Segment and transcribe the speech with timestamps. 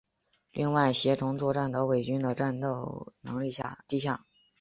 [0.51, 3.51] 另外协同作战的伪军的战斗能力
[3.87, 4.25] 低下。